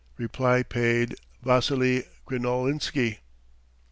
[0.17, 1.13] Reply paid.
[1.43, 3.19] Vassily Krinolinsky."